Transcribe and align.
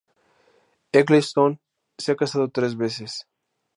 Ecclestone 0.93 1.59
se 1.99 2.11
ha 2.13 2.15
casado 2.15 2.49
tres 2.49 2.75
veces. 2.75 3.27